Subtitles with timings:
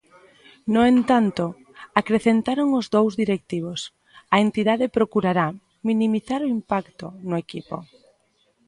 [0.73, 1.45] No entanto,
[2.01, 3.79] acrecentaron os dous directivos,
[4.35, 5.47] a entidade procurará
[5.87, 7.77] "minimizar o impacto" no equipo.